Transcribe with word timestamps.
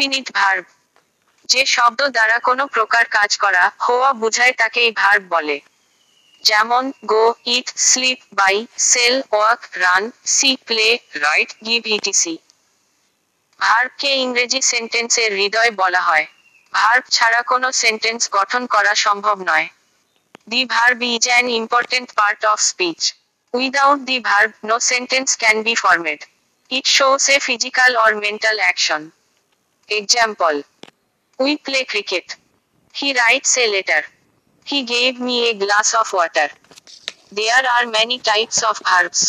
Finite 0.00 0.28
verb 0.34 0.64
যে 1.48 1.62
শব্দ 1.66 2.00
দ্বারা 2.16 2.36
কোনো 2.48 2.64
প্রকার 2.66 3.04
কাজ 3.16 3.30
করা, 3.44 3.64
হওয়া 3.86 4.10
বোঝায় 4.22 4.54
তাকেই 4.60 4.90
ভার্ব 4.92 5.22
বলে। 5.34 5.56
যেমন 6.44 6.84
go 7.12 7.24
eat 7.56 7.68
sleep 7.88 8.20
buy 8.40 8.56
sell 8.90 9.14
walk 9.32 9.60
run 9.82 10.02
see 10.34 10.50
play 10.68 10.88
write 11.24 11.50
give 11.66 11.82
etc 11.96 12.34
ভার্বকে 13.60 14.10
ইংরেজি 14.24 14.60
সেন্টেন্সের 14.72 15.30
হৃদয় 15.40 15.72
বলা 15.82 16.02
হয়। 16.08 16.26
ভার্ব 16.74 17.04
ছাড়া 17.16 17.40
কোনো 17.42 17.68
সেন্টেন্স 17.82 18.22
গঠন 18.36 18.62
করা 18.74 18.92
সম্ভব 19.06 19.36
নয়। 19.50 19.66
The 20.48 20.62
verb 20.74 20.98
is 21.14 21.24
an 21.32 21.46
important 21.60 22.08
part 22.20 22.40
of 22.52 22.58
speech 22.70 23.00
without 23.54 24.00
the 24.10 24.18
verb 24.30 24.50
no 24.68 24.76
sentence 24.90 25.28
can 25.42 25.56
be 25.66 25.74
formed 25.84 26.20
it 26.70 26.86
shows 26.96 27.24
a 27.34 27.36
physical 27.46 27.90
or 28.04 28.10
mental 28.24 28.58
action 28.64 29.02
example 29.90 30.54
we 31.38 31.52
play 31.56 31.80
cricket 31.84 32.26
he 32.94 33.08
writes 33.12 33.52
a 33.58 33.66
letter 33.66 34.02
he 34.66 34.78
gave 34.82 35.12
me 35.20 35.36
a 35.48 35.50
glass 35.54 35.88
of 35.94 36.08
water 36.14 36.48
there 37.32 37.64
are 37.66 37.84
many 37.86 38.16
types 38.24 38.58
of 38.64 38.76
verbs 38.82 39.20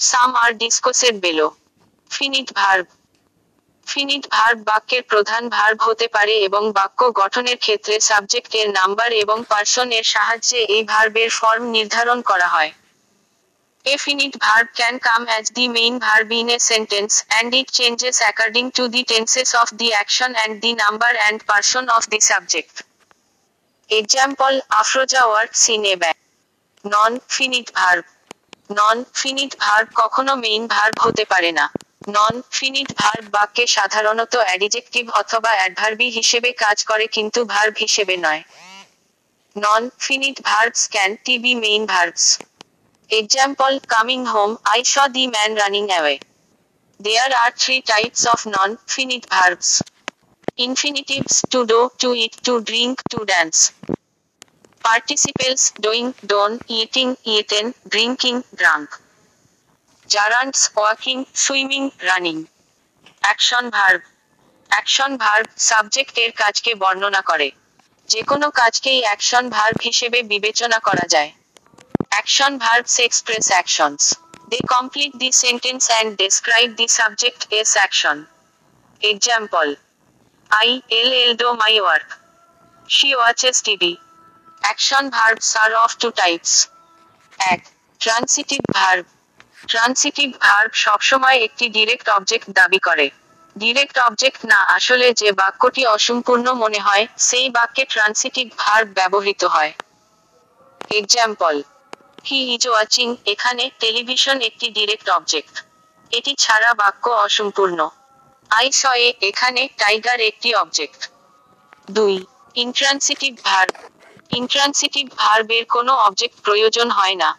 some 0.00 0.30
are 0.34 0.50
discussed 0.52 1.14
below 1.20 1.46
finite 2.10 2.48
verb 2.54 2.86
finite 3.86 4.24
verb 4.30 4.58
বাক্যের 4.64 5.02
প্রধান 5.02 5.42
verb 5.48 5.78
হতে 5.82 6.06
পারে 6.08 6.34
এবং 6.38 6.62
বাক্য 6.72 7.00
গঠনের 7.12 7.56
ক্ষেত্রে 7.56 7.94
সাবজেক্টের 8.00 8.66
number 8.70 9.10
এবং 9.12 9.38
পার্সন 9.44 9.88
এর 9.92 10.02
সাহায্যে 10.04 10.60
এই 10.74 10.82
ভার্বের 10.82 11.30
ফর্ম 11.30 11.64
নির্ধারণ 11.70 12.18
করা 12.22 12.48
হয়। 12.48 12.72
A 13.84 13.96
finite 13.96 14.36
verb 14.40 14.68
can 14.76 15.00
come 15.00 15.26
as 15.28 15.50
the 15.50 15.66
main 15.66 15.98
verb 15.98 16.30
in 16.30 16.50
a 16.50 16.60
sentence 16.60 17.24
and 17.34 17.52
it 17.52 17.68
changes 17.68 18.22
according 18.28 18.70
to 18.72 18.86
the 18.86 19.02
tenses 19.02 19.54
of 19.60 19.76
the 19.76 19.92
action 19.92 20.36
and 20.38 20.62
the 20.62 20.72
number 20.74 21.08
and 21.26 21.44
person 21.44 21.88
of 21.88 22.08
the 22.08 22.20
subject. 22.20 22.84
Example 23.90 24.60
Afroja 24.70 25.26
works 25.28 25.68
in 25.68 25.84
a 25.86 25.96
bank. 25.96 26.16
Non-finite 26.84 27.72
verb. 27.72 28.04
Non-finite 28.70 29.56
verb 29.58 29.88
কখনো 29.94 30.32
main 30.36 30.62
verb 30.74 30.94
হতে 31.04 31.24
পারে 31.32 31.50
না 31.58 31.66
নন 32.08 32.34
finite 32.56 32.88
verb 33.00 33.24
বাক্যে 33.36 33.64
সাধারণত 33.76 34.34
adjective 34.48 35.04
অথবা 35.20 35.50
অ্যাডভার্বি 35.58 36.08
হিসেবে 36.18 36.50
কাজ 36.64 36.78
করে 36.90 37.04
কিন্তু 37.16 37.40
ভার্ব 37.54 37.74
হিসেবে 37.84 38.14
নয় 38.26 38.42
non 39.56 39.82
finite 40.04 40.36
verbs 40.50 40.82
can't 41.24 41.34
be 41.44 41.52
main 41.64 41.82
verbs 41.94 42.24
Example 43.12 43.78
Coming 43.88 44.24
home, 44.24 44.56
I 44.64 44.82
saw 44.82 45.06
the 45.06 45.26
man 45.26 45.54
running 45.56 45.90
away. 45.90 46.20
There 47.00 47.30
are 47.40 47.50
three 47.50 47.82
types 47.82 48.24
of 48.24 48.46
non 48.46 48.78
finite 48.86 49.26
verbs 49.28 49.82
infinitives 50.56 51.42
to 51.50 51.66
do, 51.66 51.90
to 51.98 52.14
eat, 52.14 52.38
to 52.44 52.62
drink, 52.62 53.02
to 53.10 53.26
dance. 53.26 53.72
Participles 54.82 55.72
doing, 55.78 56.14
done, 56.26 56.58
eating, 56.68 57.18
eaten, 57.24 57.74
drinking, 57.86 58.44
drunk. 58.54 58.88
Gerunds 60.08 60.74
walking, 60.74 61.26
swimming, 61.34 61.92
running. 62.02 62.48
Action 63.22 63.70
verb. 63.70 64.02
Action 64.70 65.12
verb 65.16 65.46
সাবজেক্টের 65.68 66.30
কাজকে 66.32 66.70
বর্ণনা 66.74 67.22
করে 67.30 67.48
যে 68.08 68.20
কোনো 68.30 68.46
কাজকেই 68.60 69.00
action 69.06 69.44
verb 69.56 69.76
হিসেবে 69.88 70.18
বিবেচনা 70.32 70.78
করা 70.78 71.06
যায় 71.14 71.30
Action 72.12 72.58
verbs 72.58 72.98
express 72.98 73.50
actions. 73.50 74.14
They 74.50 74.60
complete 74.68 75.18
the 75.18 75.32
sentence 75.32 75.88
and 75.90 76.16
describe 76.16 76.76
the 76.76 76.86
subject 76.86 77.52
as 77.52 77.76
action. 77.76 78.26
Example 79.02 79.76
I 80.50 80.82
LL 80.90 81.34
do 81.34 81.54
my 81.54 81.80
work. 81.82 82.18
She 82.88 83.16
watches 83.16 83.62
TV. 83.62 83.98
Action 84.62 85.10
verbs 85.10 85.56
are 85.56 85.72
of 85.84 85.98
two 85.98 86.12
types. 86.12 86.52
এক 87.38 87.60
transitive 88.00 88.60
verb 88.76 89.04
transitive 89.68 90.28
verb 90.46 90.70
সবসময় 90.84 91.38
একটি 91.46 91.64
direct 91.76 92.06
object 92.16 92.46
দাবি 92.58 92.80
করে 92.86 93.06
direct 93.56 93.96
object 94.08 94.40
না 94.52 94.58
আসলে 94.76 95.06
যে 95.20 95.28
বাক্যটি 95.42 95.82
অসম্পূর্ণ 95.96 96.46
মনে 96.62 96.80
হয় 96.86 97.04
সেই 97.28 97.46
বাক্যে 97.56 97.84
ট্রান্সিটিভ 97.92 98.46
ভার্ব 98.62 98.88
ব্যবহৃত 98.98 99.42
হয় 99.54 99.72
এক্সাম্পল 100.90 101.54
হি 102.24 102.38
ইজ 102.54 102.64
ওয়াচিং, 102.68 103.08
এখানে 103.32 103.64
টেলিভিশন 103.82 104.36
একটি 104.48 104.66
ডিরেক্ট 104.70 105.06
অবজেক্ট। 105.08 105.54
এটি 106.12 106.32
ছাড়া 106.34 106.70
বাক্য 106.74 107.04
অসম্পূর্ণ। 107.26 107.78
আই 108.50 108.68
সয়ে 108.72 109.08
এখানে 109.28 109.62
টাইগার 109.80 110.18
একটি 110.30 110.48
অবজেক্ট। 110.54 111.00
দুই 111.88 112.14
ইন্ট্রান্সিটিভ 112.54 113.32
ভার্ব 113.44 113.74
ইন্ট্রান্সিটিভ 114.30 115.06
ভার্বের 115.16 115.64
কোনো 115.66 115.92
অবজেক্ট 116.06 116.36
প্রয়োজন 116.46 116.88
হয় 116.90 117.16
না। 117.22 117.30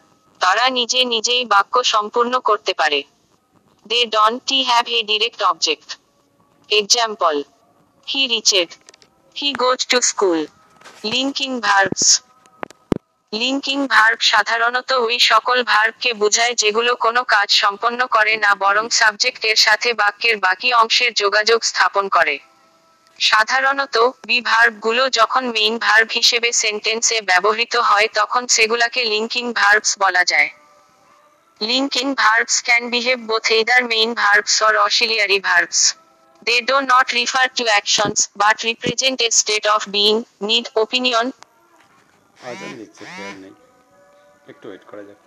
তারা 0.41 0.65
নিজে 0.69 0.99
নিজেই 1.13 1.43
বাক্য 1.45 1.75
সম্পূর্ণ 1.93 2.33
করতে 2.39 2.73
পারে। 2.73 2.99
They 3.85 3.99
don't 4.47 4.57
have 4.69 4.85
a 4.97 4.99
direct 5.11 5.39
object 5.51 5.87
example 6.69 7.35
he 8.07 8.21
reached 8.33 8.69
he 9.35 9.49
goes 9.63 9.79
to 9.91 9.97
school 10.11 10.39
linking 11.03 11.51
verbs 11.67 12.05
linking 13.33 13.79
verb 13.87 14.19
সাধারণত 14.31 14.89
ওই 15.07 15.17
সকল 15.31 15.57
ভার্বকে 15.63 16.09
বোঝায় 16.13 16.55
যেগুলো 16.55 16.91
কোনো 16.95 17.21
কাজ 17.25 17.49
সম্পন্ন 17.53 17.99
করে 18.07 18.33
না 18.35 18.51
বরং 18.55 18.85
সাবজেক্টের 18.89 19.55
সাথে 19.55 19.89
বাক্যের 19.93 20.35
বাকি 20.37 20.69
অংশের 20.73 21.11
যোগাযোগ 21.13 21.59
স্থাপন 21.63 22.05
করে 22.09 22.35
সাধারণত 23.19 23.95
বি 24.27 24.37
ভার্বগুলো 24.41 25.03
যখন 25.09 25.43
মেইন 25.47 25.75
ভার্ব 25.77 26.09
হিসেবে 26.11 26.49
সেন্টেন্সে 26.53 27.17
ব্যবহৃত 27.21 27.75
হয় 27.89 28.07
তখন 28.13 28.43
সেগুলাকে 28.47 29.01
লিঙ্কিং 29.03 29.45
ভার্বস 29.53 29.91
বলা 29.99 30.23
যায় 30.23 30.49
linking 31.61 32.07
verbs 32.15 32.55
can 32.63 32.83
behave 32.89 33.19
both 33.27 33.45
either 33.51 33.79
মেইন 33.83 34.09
ভার্বস 34.13 34.53
or 34.61 34.73
auxiliary 34.77 35.39
verbs. 35.39 35.79
They 36.41 36.59
do 36.61 36.77
not 36.83 37.07
refer 37.13 37.47
to 37.57 37.63
actions 37.79 38.19
but 38.35 38.55
represent 38.63 39.17
a 39.21 39.29
state 39.31 39.67
of 39.75 39.81
being, 39.91 40.17
need, 40.41 40.65
opinion, 40.75 41.25
আজান 42.43 42.71
দিচ্ছে 42.79 43.03
খেয়াল 43.11 43.35
নেই। 43.43 43.53
একটু 44.47 44.65
ওয়েট 44.67 44.83
করা 44.89 45.03
যাক। 45.03 45.22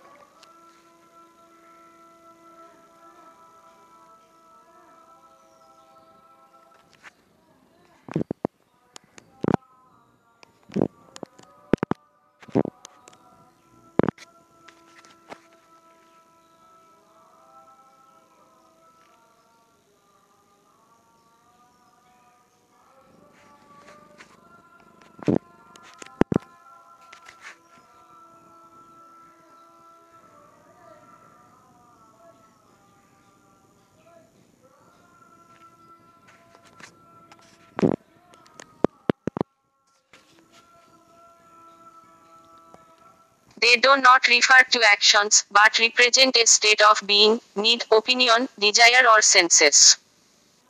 They 43.77 43.81
do 43.81 43.97
not 43.97 44.27
refer 44.27 44.63
to 44.71 44.83
actions, 44.91 45.45
but 45.51 45.77
represent 45.77 46.35
a 46.35 46.47
state 46.47 46.81
of 46.81 46.99
being, 47.05 47.39
need, 47.55 47.85
opinion, 47.91 48.49
desire 48.57 49.07
or 49.07 49.21
senses. 49.21 49.97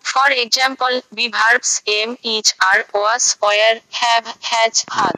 For 0.02 0.30
example, 0.30 1.02
be 1.14 1.30
verbs 1.30 1.82
am, 1.88 2.18
is, 2.22 2.54
are, 2.60 2.84
was, 2.94 3.38
were, 3.42 3.80
have, 3.92 4.38
has, 4.42 4.84
had 4.92 5.14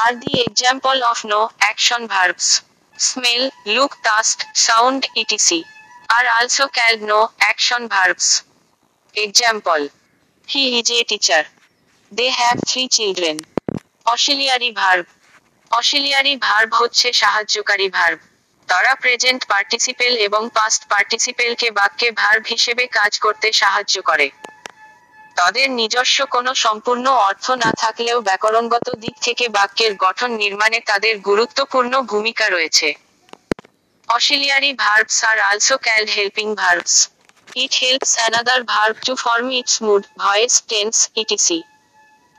are 0.00 0.14
the 0.14 0.44
example 0.46 1.02
of 1.10 1.24
no 1.24 1.50
action 1.60 2.06
verbs. 2.06 2.62
Smell, 2.96 3.50
look, 3.66 3.96
taste, 4.04 4.46
sound, 4.54 5.08
etc. 5.16 5.64
are 6.08 6.26
also 6.40 6.68
called 6.68 7.02
no 7.02 7.32
action 7.40 7.88
verbs. 7.88 8.44
Example 9.16 9.88
He 10.46 10.78
is 10.78 10.88
a 10.88 11.02
teacher. 11.02 11.46
They 12.12 12.28
have 12.28 12.60
three 12.68 12.86
children. 12.86 13.40
Auxiliary 14.06 14.70
verb 14.70 15.08
auxiliary 15.72 16.36
verb 16.36 16.74
হচ্ছে 16.74 17.12
সাহায্যকারী 17.12 17.88
verb. 17.88 18.18
তারা 18.68 18.94
present 18.94 19.44
participle 19.46 20.16
এবং 20.16 20.50
past 20.54 20.88
পার্টিসিপেলকে 20.88 21.70
বাক্যে 21.70 22.10
verb 22.10 22.44
হিসেবে 22.48 22.86
কাজ 22.86 23.18
করতে 23.18 23.52
সাহায্য 23.52 24.02
করে। 24.02 24.30
তাদের 25.36 25.70
নিজস্ব 25.70 26.26
কোনো 26.26 26.54
সম্পূর্ণ 26.54 27.06
অর্থ 27.10 27.50
না 27.50 27.72
থাকলেও 27.78 28.20
ব্যাকরণগত 28.20 28.90
দিক 28.94 29.16
থেকে 29.22 29.48
বাক্যের 29.48 29.94
গঠন 29.96 30.30
নির্মাণে 30.32 30.80
তাদের 30.80 31.18
গুরুত্বপূর্ণ 31.18 32.02
ভূমিকা 32.02 32.48
রয়েছে। 32.48 32.94
Auxiliary 34.08 34.72
verbs 34.72 35.24
are 35.24 35.38
also 35.40 35.76
called 35.78 36.10
helping 36.10 36.54
verbs. 36.54 37.08
It 37.56 37.74
helps 37.74 38.12
another 38.28 38.58
verb 38.64 38.96
to 39.06 39.12
form 39.16 39.46
its 39.60 39.74
mood, 39.82 40.02
voice, 40.18 40.56
tense, 40.70 41.00
etc. 41.16 41.71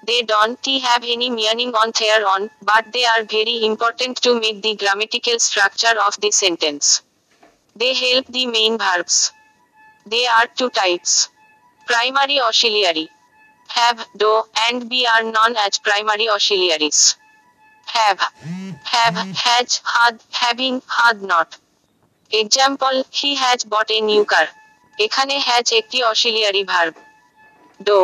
They 0.06 0.23
don't 0.23 0.65
have 0.83 1.03
any 1.05 1.29
meaning 1.29 1.75
on 1.75 1.93
their 1.99 2.27
own, 2.27 2.50
but 2.62 2.93
they 2.93 3.05
are 3.05 3.25
very 3.25 3.65
important 3.65 4.23
to 4.23 4.39
make 4.39 4.62
the 4.62 4.75
grammatical 4.77 5.39
structure 5.39 5.95
of 6.06 6.19
the 6.21 6.31
sentence. 6.31 7.03
They 7.77 7.95
help 7.95 8.27
the 8.27 8.47
main 8.47 8.79
verbs. 8.79 9.33
They 10.06 10.27
are 10.27 10.47
two 10.47 10.71
types. 10.71 11.29
Primary 11.87 12.41
auxiliary. 12.41 13.09
Have, 13.69 14.06
do, 14.17 14.45
and 14.69 14.89
be 14.89 15.06
are 15.06 15.23
known 15.23 15.56
as 15.56 15.79
primary 15.79 16.29
auxiliaries. 16.29 17.17
Have, 17.87 18.21
have, 18.85 19.17
has, 19.17 19.81
had, 19.85 20.21
having, 20.31 20.83
had 20.89 21.23
not. 21.23 21.59
Example 22.33 22.95
he 23.19 23.31
has 23.43 23.61
bought 23.75 23.89
a 23.97 23.99
new 24.11 24.23
car 24.33 24.47
এখানে 24.99 25.35
has 25.47 25.67
একটি 25.81 25.99
auxiliary 26.12 26.62
verb 26.73 26.95
do 27.81 27.99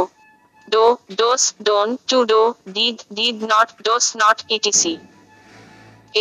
do 0.75 0.86
does 1.21 1.44
done 1.68 1.88
to 2.10 2.18
do 2.31 2.42
did 2.75 2.98
did 3.18 3.38
not 3.54 3.68
does 3.88 4.06
not 4.24 4.38
etc 4.56 4.94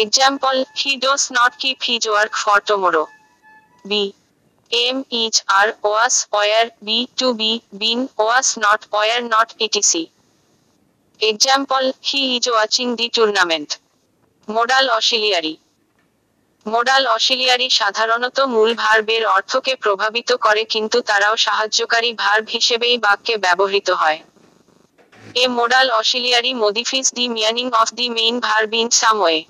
example 0.03 0.55
he 0.81 0.93
does 1.05 1.23
not 1.39 1.53
keep 1.63 1.79
his 1.89 2.03
work 2.13 2.33
for 2.43 2.59
tomorrow 2.69 3.03
be 3.85 4.05
am 4.73 4.97
is 5.25 5.35
are 5.59 5.69
was 5.89 6.15
were 6.33 6.65
be 6.87 6.99
to 7.19 7.29
be 7.41 7.53
been 7.83 8.01
was 8.25 8.47
not 8.65 8.81
were 8.95 9.21
not 9.35 9.49
etc 9.67 10.03
example 11.21 11.83
he 12.09 12.21
is 12.37 12.45
watching 12.55 12.87
the 12.99 13.07
tournament 13.17 13.71
modal 14.49 14.85
auxiliary 14.99 15.55
modal 16.67 17.03
auxiliary 17.17 17.69
সাধারণত 17.81 18.39
মূল 18.55 18.71
ভার্বের 18.83 19.23
অর্থকে 19.37 19.73
প্রভাবিত 19.85 20.31
করে, 20.45 20.63
কিন্তু 20.75 20.99
তারাও 21.09 21.35
সাহায্যকারী 21.47 22.11
verb 22.23 22.45
হিসেবেই 22.57 22.97
বাক্যে 23.07 23.35
ব্যবহৃত 23.45 23.89
হয়। 24.01 24.19
A 25.37 25.47
modal 25.47 25.91
auxiliary 25.93 26.55
modifies 26.55 27.11
the 27.11 27.29
meaning 27.29 27.73
of 27.75 27.95
the 27.95 28.09
main 28.09 28.41
verb 28.41 28.73
in 28.73 28.91
some 28.91 29.19
way. 29.21 29.49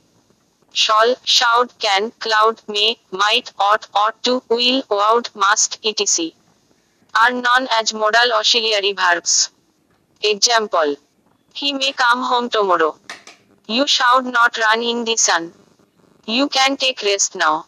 Shall, 0.73 1.15
should, 1.25 1.79
can, 1.79 2.11
cloud, 2.19 2.61
may, 2.69 2.99
might, 3.11 3.53
ought, 3.59 3.87
ought 3.95 4.23
to, 4.25 4.43
will, 4.49 4.83
would, 4.91 5.31
must, 5.35 5.79
etc. 5.85 6.33
Are 7.21 7.31
known 7.31 7.69
as 7.71 7.95
modal 7.95 8.33
auxiliary 8.35 8.93
verbs. 8.93 9.51
Example. 10.21 10.97
He 11.55 11.73
may 11.73 11.93
come 11.93 12.23
home 12.23 12.51
tomorrow. 12.51 12.99
You 13.67 13.87
should 13.87 14.25
not 14.25 14.59
run 14.59 14.83
in 14.83 15.05
the 15.05 15.17
sun. 15.17 15.55
You 16.27 16.49
can 16.49 16.77
take 16.77 17.03
rest 17.03 17.35
now. 17.35 17.67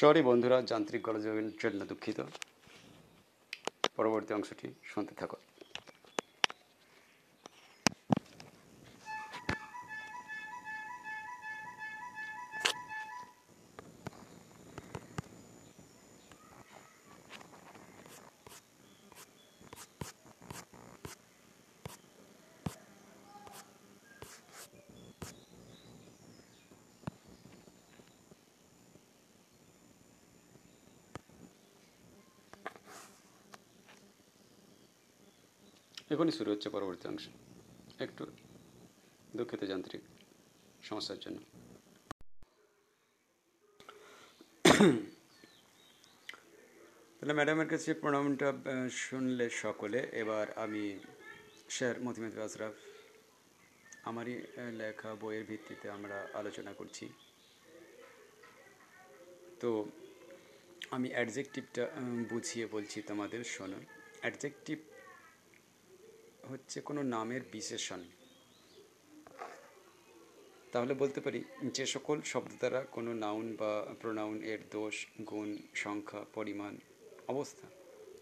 Sorry 0.00 0.22
বন্ধুরা 0.22 0.58
যান্ত্রিক 0.62 1.02
গলযোগের 1.02 1.46
জন্য 1.58 1.80
দুঃখিত। 1.86 2.18
পরবর্তী 3.96 4.32
অংশটি 4.34 4.66
শুনতে 4.84 5.12
থাকো 5.14 5.36
এখনই 36.12 36.34
শুরু 36.38 36.48
হচ্ছে 36.52 36.68
পরবর্তী 36.76 37.04
অংশ। 37.12 37.24
একটু 38.04 38.22
দুঃখিত 39.36 39.62
যান্ত্রিক 39.70 40.02
সমস্যার 40.88 41.18
জন্য। 41.24 41.38
তাহলে 47.16 47.34
ম্যাডামের 47.38 47.68
কাছে 47.72 47.90
প্রণামটা 48.02 48.48
শুনলে 49.04 49.46
সকলে, 49.64 50.00
এবার 50.22 50.46
আমি 50.64 50.84
স্যার 51.76 51.94
মতিমেদ 52.04 52.34
আশরাফ 52.46 52.74
আমারই 54.10 54.34
লেখা 54.80 55.10
বইয়ের 55.20 55.44
ভিত্তিতে 55.48 55.86
আমরা 55.96 56.16
আলোচনা 56.40 56.72
করছি। 56.78 57.04
তো 59.60 59.70
আমি 60.96 61.08
অ্যাডজেক্টিভটা 61.14 61.84
বুঝিয়ে 62.30 62.66
বলছি 62.74 62.98
তোমাদের, 63.10 63.40
শোনো। 63.54 63.78
অ্যাডজেক্টিভ 64.20 64.78
হচ্ছে 66.50 66.78
কোনো 66.80 67.00
নামের 67.02 67.42
বিশেষণ। 67.52 68.02
তাহলে 70.72 70.92
বলতে 70.94 71.20
পারি, 71.20 71.40
যে 71.76 71.84
সকল 71.86 72.18
শব্দ 72.22 72.52
দ্বারা 72.58 72.80
কোনো 72.96 73.10
নাউন 73.14 73.46
বা 73.60 73.72
প্রোনাউন 74.00 74.36
এর 74.42 74.60
দোষ, 74.70 74.96
গুণ, 75.30 75.50
সংখ্যা, 75.74 76.20
পরিমাণ, 76.34 76.72
অবস্থা 77.28 77.66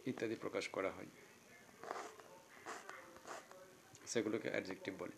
ইত্যাদি 0.07 0.37
প্রকাশ 0.41 0.65
করা 0.69 0.91
হয়। 0.91 1.11
সেগুলোকে 4.07 4.49
অ্যাডজেক্টিভ 4.51 4.95
বলে। 4.99 5.17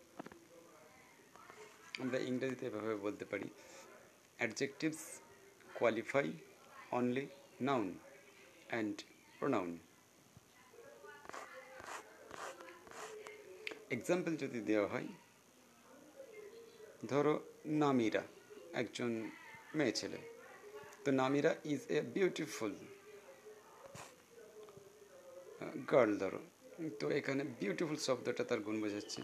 আমরা 2.03 2.19
ইংরেজিতে 2.31 2.65
এভাবে 2.67 2.95
বলতে 2.95 3.25
পারি 3.25 3.49
adjectives 4.39 5.03
qualify 5.75 6.29
only 6.91 7.25
noun 7.61 7.89
and 8.69 8.97
pronoun 9.39 9.71
example 13.97 14.33
যদি 14.45 14.61
দেওয়া 14.71 14.87
হয়, 14.93 15.09
ধরো 17.11 17.35
নামিরা, 17.83 18.23
একজন 18.81 19.11
মেয়ে 19.79 19.95
ছেলে। 20.01 20.19
তো 21.05 21.09
Namira 21.21 21.51
is 21.73 21.83
a 21.97 21.99
beautiful 22.17 22.73
girl 25.93 26.13
ধরো। 26.23 26.41
তো 27.01 27.07
এখানে 27.19 27.43
বিউটিফুল 27.61 27.99
শব্দটা 28.09 28.43
তার 28.51 28.61
গুণ 28.67 28.77
বোঝাচ্ছে। 28.85 29.21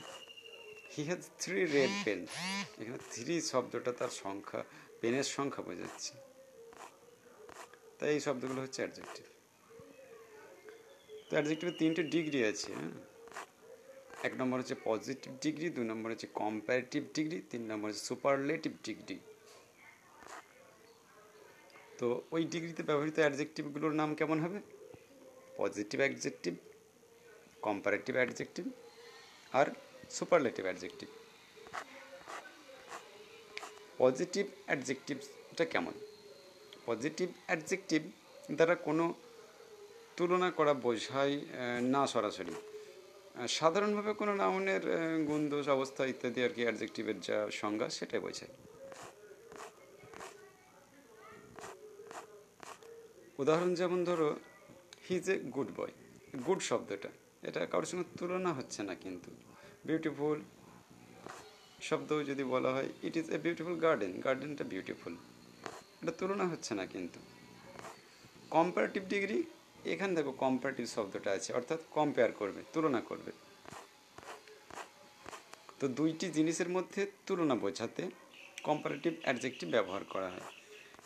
He 0.95 1.03
has 1.11 1.23
three 1.43 1.61
red 1.77 1.93
pen 2.05 2.21
এখানে 2.81 2.99
থ্রি 3.13 3.35
শব্দটা 3.53 3.91
তার 4.01 4.13
সংখ্যা 4.23 4.61
পেনের 5.01 5.29
সংখ্যা 5.37 5.63
বোঝাচ্ছে। 5.69 6.13
তাই 7.99 8.11
এই 8.17 8.21
শব্দগুলো 8.27 8.61
হচ্ছে 8.65 8.81
অ্যাডজেক্টিভ 8.83 9.27
তো 11.27 11.33
অ্যাডজেক্টিভের 11.37 11.77
তিনটে 11.81 12.03
ডিগ্রি 12.15 12.41
আছে 12.51 12.71
হ্যাঁ? 12.79 12.95
এক 14.25 14.33
নম্বর 14.41 14.59
হচ্ছে 14.59 14.75
পজিটিভ 14.85 15.33
ডিগ্রি 15.43 15.69
দুই 15.69 15.85
নম্বর 15.85 16.11
হচ্ছে 16.11 16.27
কম্পারেটিভ 16.27 17.03
ডিগ্রি 17.15 17.43
তিন 17.51 17.63
নম্বর 17.71 17.89
হচ্ছে 17.89 18.05
সুপারলেটিভ 18.05 18.73
ডিগ্রি 18.85 19.19
তো 21.99 22.23
ওই 22.31 22.45
ডিগ্রিতে 22.45 22.83
ব্যবহৃত 22.83 23.19
অ্যাডজেক্টিভগুলোর 23.19 23.93
নাম 23.93 24.15
কেমন 24.15 24.41
হবে? 24.41 24.61
পজিটিভ 25.57 26.01
অ্যাডজেক্টিভ 26.01 26.55
কম্পারেটিভ 27.63 28.15
অ্যাডজেক্টিভ 28.17 28.65
আর 29.53 29.67
সুপারলেটিভ 30.11 30.65
অ্যাডজেক্টিভ 30.65 31.09
পজিটিভ 33.99 34.47
অ্যাডজেক্টিভটা 34.67 35.65
কেমন? 35.65 35.93
পজিটিভ 36.87 37.29
অ্যাডজেক্টিভ 37.47 38.03
দ্বারা 38.57 38.75
কোনো 38.75 39.15
তুলনা 40.17 40.51
করা 40.51 40.75
বোঝায় 40.75 41.41
না 41.81 42.07
সরাসরি। 42.07 42.55
সাধারণভাবে 43.59 44.13
কোনো 44.21 44.33
নাউনের 44.43 44.85
গুণদোষ, 45.29 45.67
অবস্থা 45.77 46.03
ইত্যাদি 46.13 46.41
আর 46.47 46.53
কি 46.57 46.63
অ্যাডজেক্টিভের 46.67 47.19
যা 47.29 47.39
সংজ্ঞা, 47.61 47.87
সেটাই 47.97 48.21
বোঝায় 48.27 48.53
উদাহরণ 53.43 53.71
যেমন 53.81 54.01
ধরো 54.09 54.29
he 55.07 55.15
is 55.21 55.27
a 55.35 55.37
good 55.55 55.69
boy 55.79 55.95
good 56.47 56.61
শব্দটা। 56.71 57.11
এটা 57.49 57.61
কারোর 57.73 57.89
সঙ্গে 57.91 58.07
তুলনা 58.19 58.51
হচ্ছে 58.59 58.81
না 58.89 58.95
কিন্তু। 59.05 59.31
বিউটিফুল 59.89 60.39
শব্দ 61.89 62.11
যদি 62.31 62.45
বলা 62.55 62.71
হয় 62.77 62.89
it 63.07 63.15
is 63.21 63.27
a 63.37 63.39
beautiful 63.47 63.75
garden 63.85 64.13
গার্ডেনটা 64.25 64.65
beautiful 64.73 65.15
এটা 66.01 66.13
তুলনা 66.21 66.45
হচ্ছে 66.53 66.73
না 66.79 66.85
কিন্তু। 66.93 67.19
কম্পারেটিভ 68.57 69.03
ডিগ্রি 69.15 69.39
এখানে 69.93 70.13
দেখো 70.15 70.33
কম্পারেটিভ 70.33 70.87
শব্দটা 70.87 71.31
আছে, 71.33 71.51
অর্থাৎ 71.53 71.81
কম্পেয়ার 71.91 72.33
করবে, 72.33 72.61
তুলনা 72.73 73.01
করবে। 73.01 73.33
তো 75.81 75.89
দুইটি 75.89 76.27
জিনিসের 76.29 76.69
মধ্যে 76.69 77.01
তুলনা 77.27 77.55
বোঝাতে 77.55 78.03
কম্পারেটিভ 78.63 79.13
অ্যাডজেক্টিভ 79.23 79.69
ব্যবহার 79.71 80.05
করা 80.05 80.29
হয়। 80.29 80.47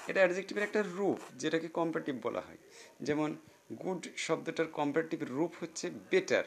এটা 0.09 0.21
অ্যাডজেক্টিভের 0.21 0.63
একটা 0.63 0.83
রূপ, 0.97 1.19
যেটাকে 1.39 1.69
কম্পারেটিভ 1.69 2.15
বলা 2.23 2.41
হয়। 2.41 2.61
যেমন 3.01 3.37
গুড 3.83 4.07
শব্দটার 4.17 4.67
কম্পারেটিভ 4.67 5.21
রূপ 5.23 5.53
হচ্ছে 5.61 5.91
বেটার 6.11 6.45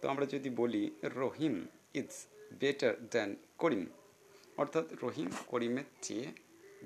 তো 0.00 0.04
আমরা 0.08 0.26
যদি 0.26 0.50
বলি, 0.50 0.82
Rahim 1.02 1.66
is 1.94 2.10
better 2.60 2.94
than 3.12 3.36
Karim. 3.58 3.86
অর্থাৎ 4.56 4.86
রহিম 5.02 5.28
করিমের 5.46 5.84
চেয়ে 6.02 6.26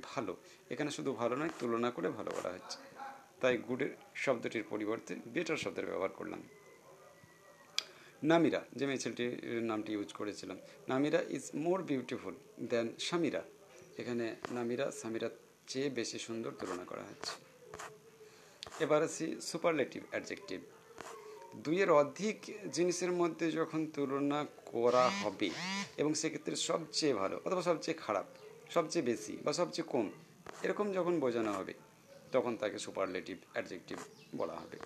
ভালো। 0.02 0.36
এখানে 0.70 0.90
শুধু 0.90 1.12
ভালো 1.12 1.36
নয়, 1.36 1.52
তুলনা 1.58 1.90
করে 1.90 2.08
ভালো 2.08 2.30
করা 2.30 2.50
হচ্ছে। 2.52 2.91
তাই 3.42 3.56
গুডের 3.68 3.92
শব্দটির 4.24 4.64
পরিবর্তে 4.72 5.12
বেটার 5.34 5.56
শব্দের 5.56 5.86
ব্যবহার 5.90 6.12
করলাম। 6.18 6.42
নামিরা, 8.30 8.60
যে 8.78 8.84
মেয়ে 8.86 9.00
ছেলেটির 9.02 9.62
নামটি 9.70 9.90
ইউজ 9.96 10.10
করেছিলাম। 10.18 10.58
Namira 10.88 11.20
is 11.36 11.44
more 11.64 11.78
beautiful 11.90 12.34
then 12.70 12.86
Samira. 13.08 13.42
এখানে 14.00 14.26
নামিরা, 14.56 14.86
সামিরার 15.00 15.34
চেয়ে 15.70 15.88
বেশি 15.98 16.18
সুন্দর 16.26 16.52
তুলনা 16.60 16.84
করা 16.90 17.04
হচ্ছে। 17.08 17.32
এবার 18.84 19.00
আসি 19.08 19.26
সুপারলেটিভ 19.50 20.02
অ্যাডজেক্টিভ 20.10 20.60
দুইয়ের 21.64 21.90
অধিক 22.02 22.38
জিনিসের 22.76 23.12
মধ্যে 23.20 23.46
যখন 23.58 23.80
তুলনা 23.94 24.40
করা 24.72 25.04
হবে, 25.20 25.48
এবং 26.00 26.12
সেক্ষেত্রে 26.20 26.54
সবচেয়ে 26.68 27.14
ভালো 27.14 27.36
অথবা 27.46 27.62
সবচেয়ে 27.62 27.96
খারাপ, 28.04 28.26
সবচেয়ে 28.74 29.04
বেশি 29.10 29.34
বা 29.44 29.52
সবচেয়ে 29.60 29.86
কম, 29.92 30.06
এরকম 30.62 30.86
যখন 30.92 31.14
বোঝানো 31.24 31.52
হবে 31.58 31.74
তখন 32.34 32.52
তাকে 32.62 32.78
সুপারলেটিভ 32.86 33.36
অ্যাডজেক্টিভ 33.54 33.98
বলা 34.40 34.56
হবে। 34.62 34.78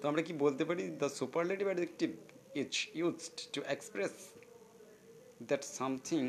তো 0.00 0.04
আমরা 0.10 0.22
কি 0.26 0.32
বলতে 0.44 0.62
পারি? 0.68 0.84
The 1.00 1.08
superlative 1.20 1.66
adjective 1.70 2.10
is 2.62 2.72
used 3.00 3.36
to 3.54 3.60
express 3.74 4.14
that 5.48 5.62
something 5.78 6.22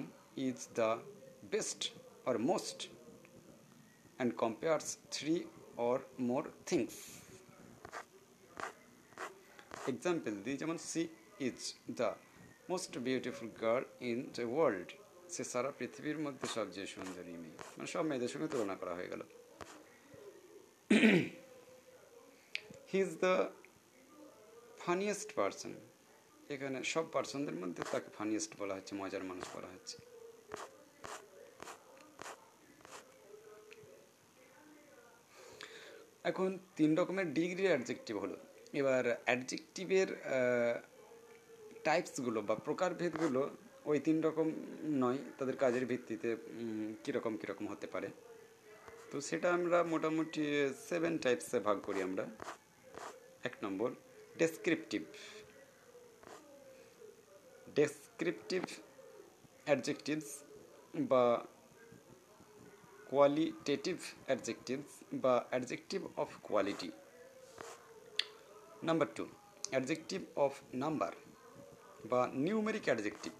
is 0.47 0.57
the 0.79 0.89
best 1.53 1.81
or 2.29 2.35
most 2.51 2.79
and 4.17 4.31
compares 4.43 4.87
three 5.15 5.35
or 5.87 5.97
more 6.29 6.43
things 6.69 6.95
example 9.91 10.33
দিই 10.45 10.57
যেমন 10.61 10.77
she 10.89 11.01
is 11.47 11.59
the 11.99 12.09
most 12.71 12.91
beautiful 13.07 13.47
girl 13.63 13.83
in 14.09 14.17
the 14.37 14.45
world 14.53 14.89
সে 15.33 15.43
সারা 15.51 15.69
পৃথিবীর 15.79 16.19
মধ্যে 16.25 16.45
সবচেয়ে 16.57 16.87
সুন্দরী 16.95 17.35
মেয়ে। 17.41 17.57
মানে 17.75 17.89
সব 17.93 18.03
মেয়েদের 18.09 18.29
সঙ্গে 18.33 18.49
তুলনা 18.53 18.75
করা 18.81 18.93
হয়ে 18.97 19.09
গেল। 19.13 19.21
He 22.91 22.99
is 23.05 23.11
the 23.23 23.33
funniest 24.83 25.29
person 25.37 25.73
এখানে 26.53 26.77
সব 26.93 27.05
পার্সনদের 27.13 27.57
মধ্যে 27.61 27.81
তাকে 27.91 28.09
ফানিয়েস্ট 28.17 28.51
বলা 28.61 28.73
হচ্ছে, 28.77 28.93
মজার 29.01 29.23
মানুষ 29.31 29.45
বলা 29.55 29.69
হচ্ছে। 29.73 29.97
এখন 36.29 36.49
তিন 36.77 36.91
রকমের 36.99 37.27
ডিগ্রির 37.37 37.69
অ্যাডজেক্টিভ 37.71 38.15
হলো। 38.23 38.37
এবার 38.79 39.03
অ্যাডজেক্টিভের 39.25 40.09
টাইপসগুলো 41.87 42.39
বা 42.47 42.55
প্রকারভেদগুলো 42.67 43.41
ওই 43.89 43.97
তিন 44.05 44.17
রকম 44.27 44.47
নয়, 45.03 45.19
তাদের 45.37 45.55
কাজের 45.63 45.85
ভিত্তিতে 45.91 46.29
কীরকম 47.03 47.33
কীরকম 47.41 47.65
হতে 47.71 47.87
পারে। 47.93 48.09
তো 49.09 49.15
সেটা 49.27 49.47
আমরা 49.57 49.77
মোটামুটি 49.93 50.43
সেভেন 50.89 51.13
টাইপসে 51.23 51.57
ভাগ 51.67 51.77
করি 51.87 51.99
আমরা। 52.07 52.25
এক 53.47 53.53
নম্বর 53.63 53.89
ডেসক্রিপটিভ 54.41 55.01
ডেসক্রিপটিভ 57.77 58.61
অ্যাডজেক্টিভস 59.67 60.29
বা 61.11 61.23
কোয়ালিটেটিভ 63.11 63.97
অ্যাডজেক্টিভস 64.27 64.91
বা 65.23 65.33
adjective 65.51 66.01
of 66.23 66.29
quality 66.47 66.89
number 68.87 69.07
two 69.17 69.23
adjective 69.71 70.19
of 70.45 70.53
number 70.83 71.11
বা 72.11 72.21
numeric 72.45 72.85
adjective 72.89 73.33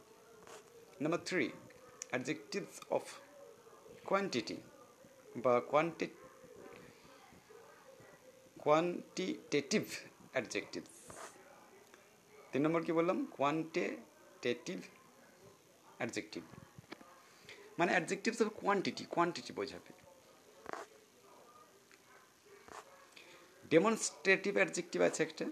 number 1.03 1.21
three 1.29 1.45
adjectives 2.11 2.75
of 2.97 3.03
quantity 4.09 4.57
বা 5.43 5.53
কোয়ান্টি 5.71 6.07
কোয়ান্টিটেটিভ 8.65 9.83
অ্যাডজেক্টিভ 10.33 10.83
তিন 12.51 12.61
নম্বর 12.65 12.81
কি 12.87 12.91
বললাম? 12.99 13.17
কোয়ান্টিটেটিভ 13.37 14.77
অ্যাডজেক্টিভ 15.99 16.41
মানে 17.79 17.91
অ্যাডজেক্টিভস 17.95 18.39
অফ 18.43 18.47
কোয়ান্টিটি 18.61 19.03
কোয়ান্টিটি 19.15 19.51
বোঝাবে। 19.59 19.91
ডেমনস্ট্রেটিভ 23.73 24.53
অ্যাডজেক্টিভ 24.59 24.99
আছে 25.09 25.21
একটা, 25.27 25.45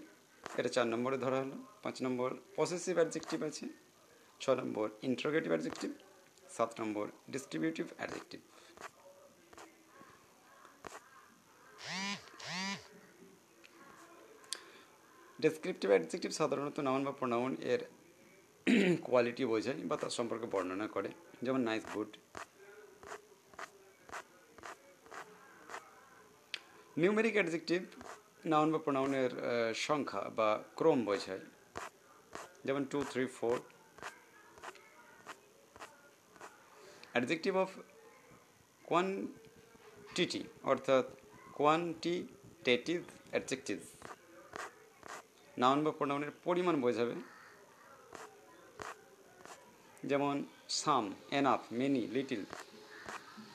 এটা 0.58 0.70
চার 0.76 0.86
নম্বরে 0.92 1.16
ধরা 1.24 1.38
হলো, 1.42 1.56
পাঁচ 1.82 1.96
নম্বর 2.06 2.28
পসেসিভ 2.58 2.94
অ্যাডজেক্টিভ 3.00 3.38
আছে 3.50 3.64
ছ 4.42 4.44
নম্বর 4.60 4.86
ইন্ট্রোগেটিভ 5.08 5.50
অ্যাডজেক্টিভ 5.52 5.90
সাত 6.56 6.70
নম্বর 6.80 7.04
ডিস্ট্রিবিউটিভ 7.34 7.86
অ্যাডজেক্টিভ 7.98 8.40
ডেসক্রিপটিভ 15.44 15.88
অ্যাডজেক্টিভ 15.90 16.30
সাধারণত 16.40 16.76
নাউন 16.88 17.00
বা 17.06 17.12
প্রোনাউন 17.20 17.52
এর 17.72 17.80
কোয়ালিটি 19.06 19.44
বোঝায় 19.52 19.80
বা 19.88 19.96
তার 20.02 20.12
সম্পর্কে 20.18 20.46
বর্ণনা 20.54 20.86
করে। 20.94 21.10
যেমন 21.44 21.60
nice 21.68 21.84
good 21.94 22.10
numeric 27.00 27.34
adjective 27.38 27.80
noun 28.52 28.68
বা 28.72 28.78
প্রোনাউনের 28.84 29.32
সংখ্যা 29.86 30.22
বা 30.38 30.48
ক্রম 30.78 30.98
বোঝায়। 31.08 31.42
যেমন 32.66 32.82
two 32.92 32.98
three 33.12 33.24
four 33.38 33.56
adjective 37.12 37.52
of 37.64 37.70
quantity 38.90 40.42
অর্থাৎ 40.70 41.04
কোয়ান্টিটেটিভ 41.58 42.98
অ্যাডজেক্টিভ 43.30 43.78
নাউন 45.62 45.78
বা 45.84 45.90
প্রোনাউনের 45.98 46.32
পরিমাণ 46.44 46.74
বোঝাবে। 46.84 47.14
যেমন 50.10 50.36
সাম 50.82 51.04
এনাফ 51.38 51.62
মেনি 51.78 52.02
লিটিল 52.16 52.42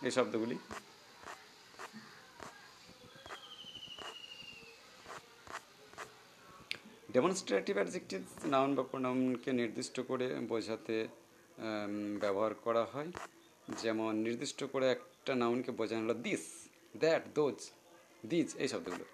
এই 0.08 0.12
শব্দগুলি। 0.18 0.58
ডেমনস্ট্রেটিভ 7.16 7.76
অ্যাডজেক্টিভ 7.80 8.22
নাউন 8.54 8.70
বা 8.78 8.84
প্রোনাউনকে 8.92 9.52
নির্দিষ্ট 9.62 9.96
করে 10.10 10.28
বোঝাতে 10.52 10.98
ব্যবহার 12.24 12.54
করা 12.66 12.84
হয়। 12.94 13.10
যেমন 13.84 14.12
নির্দিষ্ট 14.16 14.64
করে 14.64 14.86
একটা 14.92 15.36
নাউনকে 15.36 15.72
বোঝানো 15.72 16.02
হলো 16.04 16.14
দিস 16.14 16.44
দ্যাট 16.98 17.24
দোজ 17.36 17.58
দিজ 18.26 18.48
এই 18.58 18.68
শব্দগুলো। 18.68 19.06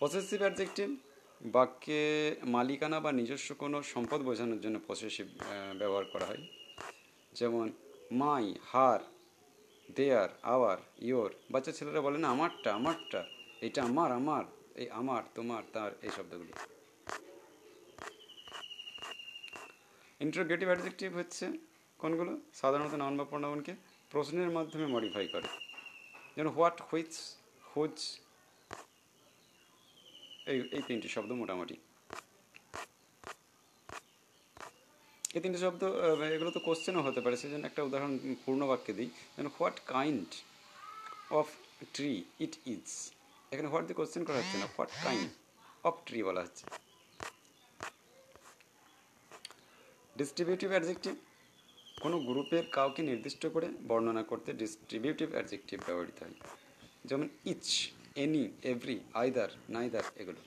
পসেসিভ 0.00 0.40
অ্যাডজেক্টিভ 0.40 0.88
বাক্যে 1.40 2.36
মালিকানা 2.44 3.00
বা 3.00 3.12
নিজস্ব 3.12 3.54
কোনো 3.54 3.82
সম্পদ 3.82 4.20
বোঝানোর 4.22 4.60
জন্য 4.60 4.76
পসেসিভ 4.88 5.26
ব্যবহার 5.78 6.04
করা 6.04 6.26
হয়। 6.26 6.42
যেমন 7.32 7.72
মাই 8.12 8.54
হার 8.64 9.00
দেয়ার 9.96 10.28
আওয়ার 10.42 10.78
ইয়োর 11.02 11.30
বাচ্চা 11.50 11.72
ছেলেরা 11.72 12.00
বলে 12.00 12.18
না, 12.18 12.28
আমারটা 12.28 12.74
আমারটা, 12.74 13.24
এটা 13.60 13.82
আমার 13.82 14.12
আমার, 14.12 14.44
এই 14.74 14.90
আমার, 14.90 15.22
তোমার, 15.34 15.62
তার, 15.72 15.92
এই 16.02 16.10
শব্দগুলি। 16.16 16.52
ইন্টারোগেটিভ 20.24 20.66
অ্যাডজেক্টিভ 20.70 21.10
হচ্ছে 21.20 21.44
কোনগুলো? 22.02 22.32
সাধারণত 22.60 22.94
নাউন 23.00 23.14
বা 23.20 23.24
প্রোনাউনকে 23.30 23.72
প্রশ্নের 24.12 24.50
মাধ্যমে 24.56 24.86
মডিফাই 24.94 25.26
করে। 25.34 25.48
যেমন 26.34 26.50
হোয়াট 26.56 26.78
হুইচ 26.88 27.12
হুজ 27.70 27.96
এই 30.52 30.58
এই 30.76 30.82
তিনটি 30.88 31.08
শব্দ 31.14 31.30
মোটামুটি। 31.42 31.76
এই 35.36 35.40
তিনটি 35.44 35.60
শব্দ 35.64 35.82
এগুলো 36.36 36.50
তো 36.56 36.60
কোশ্চেনও 36.68 37.02
হতে 37.06 37.20
পারে, 37.24 37.36
সেজন্য 37.42 37.64
একটা 37.70 37.82
উদাহরণ 37.88 38.12
পূর্ণ 38.44 38.62
বাক্যে 38.70 38.92
দিই। 38.98 39.08
যেন 39.36 39.46
what 39.56 39.76
kind 39.94 40.28
of 41.38 41.46
tree 41.94 42.12
it 42.44 42.54
is 42.74 42.86
এখানে 43.52 43.68
হোয়াট 43.72 43.84
দিয়ে 43.86 43.98
কোশ্চেন 44.00 44.22
করা 44.28 44.38
হচ্ছে 44.40 44.56
না 44.62 44.66
হোয়াট 44.74 44.92
কাইন্ড 45.06 45.28
অফ 45.88 45.94
ট্রি 46.06 46.18
বলা 46.28 46.40
হচ্ছে। 46.46 46.64
ডিস্ট্রিবিউটিভ 50.16 50.70
অ্যাডজেক্টিভ 50.70 51.14
কোনো 52.00 52.18
গ্রুপের 52.18 52.62
কাউকে 52.72 53.02
নির্দিষ্ট 53.02 53.46
করে 53.46 53.68
বর্ণনা 53.88 54.22
করতে 54.22 54.52
ডিস্ট্রিবিউটিভ 54.52 55.28
অ্যাডজেক্টিভ 55.32 55.78
ব্যবহৃত 55.86 56.22
হয়। 56.22 56.34
যেমন 57.04 57.28
each 57.44 57.90
any 58.16 58.44
every 58.62 59.00
either 59.14 59.48
neither 59.70 60.02
এগুলো। 60.16 60.40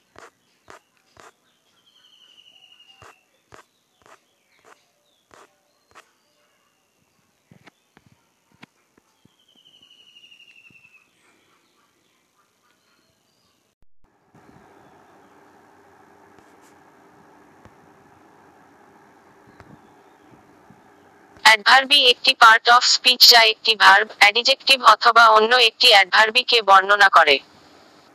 অ্যাডভার্বি 21.56 22.00
একটি 22.14 22.32
পার্ট 22.44 22.66
অফ 22.76 22.82
স্পিচ 22.96 23.22
যা 23.34 23.42
একটি 23.54 23.72
ভার্ব 23.84 24.08
অ্যাডিজেক্টিভ 24.22 24.80
অথবা 24.94 25.24
অন্য 25.38 25.52
একটি 25.70 25.88
অ্যাডভার্বিকে 25.94 26.58
বর্ণনা 26.70 27.10
করে। 27.18 27.36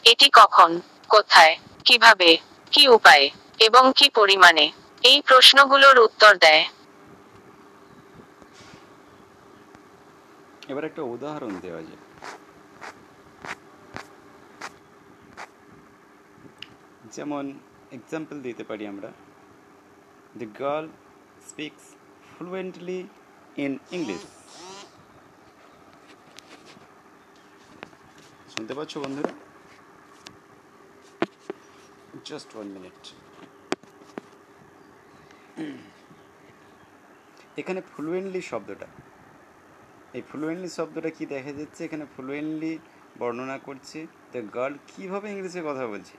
এটি 0.04 0.26
কখন, 0.40 0.70
কোথায়, 1.14 1.54
কীভাবে, 1.86 2.30
কি 2.72 2.82
উপায়ে, 2.96 3.26
এবং 3.66 3.84
কি 3.98 4.06
পরিমাণে? 4.18 4.66
এই 5.10 5.18
প্রশ্নগুলোর 5.28 5.96
উত্তর 6.06 6.32
দেয়। 6.44 6.64
এবার 10.70 10.84
একটা 10.84 11.02
উদাহরণ 11.14 11.52
দেওয়া 11.64 11.82
যায় 11.88 12.02
যেমন 17.16 17.44
এক্সাম্পল 17.98 18.36
দিতে 18.46 18.62
পারি 18.70 18.84
আমরা। 18.92 19.10
The 20.38 20.46
girl 20.60 20.86
speaks 21.48 21.84
fluently 22.34 23.00
in 23.56 23.78
English 23.96 24.22
শুনতে 28.52 28.72
পাচ্ছ 28.74 28.92
বন্ধুরা? 28.98 29.32
জাস্ট 32.24 32.50
ওয়ান 32.56 32.68
মিনিট 32.76 33.00
এখানে 37.60 37.80
ফ্লুয়েন্টলি 37.92 38.42
শব্দটা। 38.42 38.86
এই 40.16 40.22
ফ্লুয়েন্টলি 40.30 40.68
শব্দটা 40.68 41.10
কি 41.10 41.24
দেখা 41.26 41.52
যাচ্ছে? 41.52 41.80
এখানে 41.84 42.04
ফ্লুয়েন্টলি 42.16 42.72
বর্ণনা 43.18 43.58
করছে। 43.58 43.98
দ্য 44.32 44.40
গার্ল 44.54 44.74
কীভাবে 44.90 45.26
ইংলিশে 45.34 45.60
কথা 45.68 45.84
বলছে? 45.86 46.14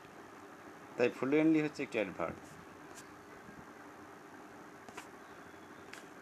তাই 0.97 1.09
ফ্লুয়েন্টলি 1.19 1.59
হচ্ছে 1.61 1.83
একটি 1.83 1.97
অ্যাডভার্ব 2.01 2.37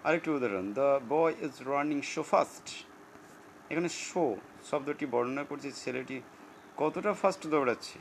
আরেকটি 0.07 0.29
উদাহরণ 0.37 0.65
the 0.77 0.87
boy 1.13 1.33
is 1.45 1.55
running 1.71 1.99
so 2.11 2.21
fast 2.31 2.65
এখানে 3.71 3.89
শো 4.05 4.23
শব্দটি 4.69 5.05
বর্ণনা 5.13 5.43
করছে 5.49 5.69
ছেলেটি 5.81 6.17
কতটা 6.81 7.11
ফাস্ট 7.21 7.41
দৌড়াচ্ছে 7.53 7.97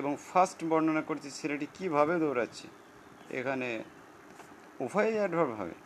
এবং 0.00 0.12
ফাস্ট 0.30 0.58
বর্ণনা 0.70 1.02
করছে 1.08 1.28
ছেলেটি 1.40 1.66
কীভাবে 1.76 2.14
দৌড়াচ্ছে। 2.22 2.66
এখানে 3.38 3.68
উভয়ই 4.84 5.16
অ্যাডভার্ব 5.20 5.52
হবে। 5.60 5.76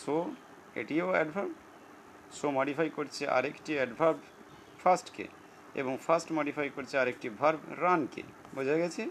সো 0.00 0.14
এটিও 0.80 1.06
অ্যাডভার্ব 1.16 1.50
সো 2.38 2.46
মডিফাই 2.58 2.88
করছে 2.98 3.22
আরেকটি 3.36 3.72
অ্যাডভার্ব 3.78 4.18
ফার্স্টকে 4.82 5.26
এবং 5.80 5.92
ফার্স্ট 6.06 6.28
মডিফাই 6.38 6.68
করছে 6.76 6.94
আরেকটি 7.02 7.28
ভার্ব 7.40 7.60
রানকে 7.84 8.22
বোঝা 8.56 8.76
গেছে? 8.82 9.02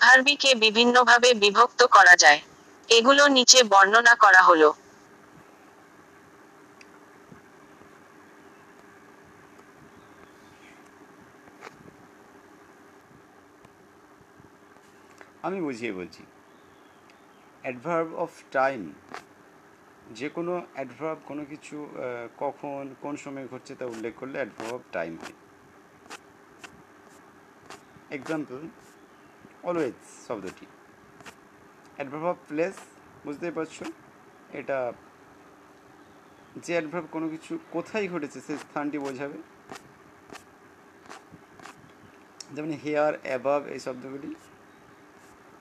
অ্যাডভার্বিকে 0.00 0.50
বিভিন্নভাবে 0.64 1.28
বিভক্ত 1.42 1.80
করা 1.96 2.14
যায়। 2.24 2.40
এগুলো 2.88 3.22
নিচে 3.36 3.58
বর্ণনা 3.72 4.14
করা 4.24 4.42
হলো। 4.48 4.68
আমি 15.46 15.58
বুঝিয়ে 15.66 15.92
বলছি। 15.98 16.22
অ্যাডভার্ব 17.64 18.08
অফ 18.24 18.32
টাইম 18.56 18.80
যে 20.18 20.28
কোনো 20.36 20.52
অ্যাডভার্ব 20.76 21.18
কোনো 21.30 21.42
কিছু 21.52 21.76
কখন, 22.42 22.82
কোন 23.02 23.14
সময় 23.24 23.46
ঘটছে 23.52 23.72
তা 23.80 23.84
উল্লেখ 23.94 24.12
করলে 24.20 24.36
অ্যাডভার্ব 24.40 24.72
অফ 24.78 24.84
টাইম 24.96 25.12
হয়। 25.22 25.36
এক্সাম্পল 28.18 28.60
অলওয়েজ 29.68 29.98
শব্দটি 30.28 30.66
অ্যাডভার্ব 31.96 32.24
অফ 32.32 32.38
প্লেস 32.48 32.76
বুঝতেই 33.26 33.52
পারছ? 33.56 33.76
এটা 34.60 34.78
যে 36.64 36.72
অ্যাডভার্ব 36.76 37.06
কোনো 37.12 37.26
কিছু 37.28 37.52
কোথায় 37.70 38.06
ঘটেছে, 38.08 38.38
সেই 38.46 38.58
স্থানটি 38.64 38.98
বোঝাবে। 38.98 39.38
যেমন 42.54 42.70
হেয়ার 42.70 43.14
অ্যাবাভ 43.22 43.62
এই 43.74 43.80
শব্দগুলি। 43.86 44.30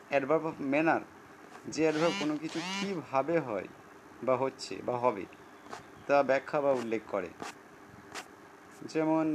অ্যাডভার্ব 0.10 0.43
অফ 0.46 0.56
ম্যানার 0.74 1.04
যে 1.74 1.82
অ্যাডভার্ব 1.84 2.13
কোনো 2.20 2.34
কিছু 2.38 2.60
কীভাবে 2.76 3.36
হয়, 3.39 3.67
বা 4.24 4.36
হচ্ছে, 4.38 4.74
বা 4.86 4.96
হবে, 4.98 5.26
তা 6.08 6.15
ব্যাখ্যা 6.24 6.60
বা 6.62 6.72
উল্লেখ 6.72 7.04
করে। 7.08 7.30
যেমন 8.93 9.28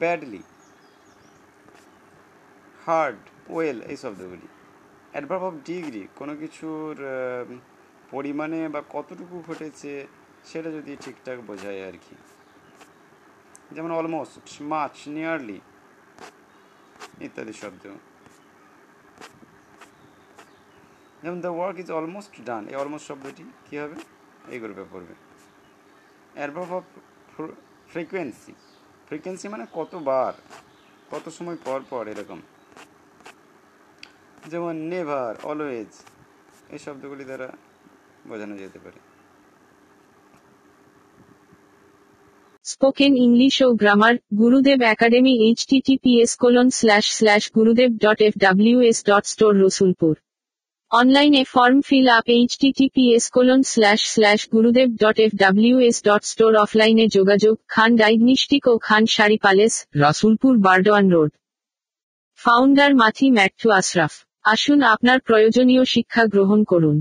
ব্যাডলি 0.00 0.42
হার্ড 2.88 3.22
ওয়েল 3.54 3.78
এই 3.90 3.96
শব্দগুলি। 4.02 4.48
অ্যাডভার্ব 5.12 5.42
অফ 5.48 5.54
ডিগ্রি 5.64 6.02
কোনো 6.16 6.32
কিছুর 6.42 6.92
পরিমাণে 8.10 8.60
বা 8.74 8.80
কতটুকু 8.94 9.36
ঘটেছে, 9.48 9.92
সেটা 10.44 10.70
যদি 10.76 10.92
ঠিকঠাক 11.04 11.38
বোঝায় 11.48 11.80
আর 11.88 11.96
কি। 12.04 12.14
যেমন 13.74 13.90
অলমোস্ট 13.90 14.62
মাছ 14.62 14.94
নিয়ারলি 15.16 15.58
ইত্যাদি 17.26 17.54
শব্দ। 17.62 17.84
যেমন 21.22 21.38
the 21.40 21.52
work 21.56 21.76
is 21.82 21.88
almost 21.98 22.34
done 22.48 22.62
এই 22.70 22.76
অলমোস্ট 22.82 23.06
শব্দটি 23.10 23.44
কী 23.66 23.74
হবে? 23.82 23.96
এই 24.52 24.58
গ্রুপে 24.62 24.84
পড়বে। 24.92 25.14
অ্যাডভার্ব 26.38 26.70
অফ 26.78 26.84
ফ্রিকোয়েন্সি 27.92 28.52
ফ্রিকোয়েন্সি 29.08 29.46
মানে 29.54 29.64
কতবার, 29.78 30.32
কত 31.12 31.24
সময় 31.36 31.58
পর 31.64 31.80
পর 31.90 32.04
এরকম। 32.14 32.40
যেমন 34.52 34.74
নেভার, 34.90 35.34
অলওয়েজ, 35.50 35.90
এই 36.74 36.80
শব্দগুলি 36.84 37.24
দ্বারা 37.30 37.48
বোঝানো 38.28 38.54
যেতে 38.62 38.78
পারে। 38.84 38.98
স্পোকেন 42.66 43.12
ইংলিশ 43.26 43.56
ও 43.66 43.68
grammar, 43.80 44.14
Gurudev 44.40 44.80
academy 44.94 45.32
H 45.46 45.60
TTPS 45.70 46.30
colon 46.42 46.68
slash 46.78 47.06
slash 47.18 47.44
Gurudev 47.56 47.90
dot 48.04 48.20
F 48.26 48.34
W S 48.44 48.98
dot 49.08 49.24
store 49.32 49.52
Rasulpur. 49.64 50.14
অনলাইনে 50.90 51.42
form 51.54 51.78
fill 51.88 52.08
up 52.18 52.26
H 52.36 52.50
TTPS 52.60 53.24
colon 53.36 53.60
slash 53.72 54.00
slash 54.14 54.40
Gurudev 54.54 54.88
dot 55.02 55.18
F 55.24 55.32
W 55.42 55.76
S 55.88 55.96
dot 56.08 56.22
store 56.32 56.52
অফলাইনে 56.64 57.06
যোগাযোগ, 57.16 57.54
Khan 57.68 57.90
diagnostic 58.00 58.62
ও 58.72 58.74
Khan 58.78 59.02
sari 59.14 59.38
palace 59.44 59.74
Rasulpur, 60.04 60.54
Burdwan 60.66 61.06
road. 61.14 61.30
Founder 62.40 62.90
মাথি 62.94 63.26
ম্যাট্টু 63.36 63.68
আশরাফ। 63.80 64.14
আসুন 64.44 64.78
আপনার 64.82 65.18
প্রয়োজনীয় 65.20 65.84
শিক্ষা 65.84 66.22
গ্রহণ 66.26 66.60
করুন। 66.64 66.96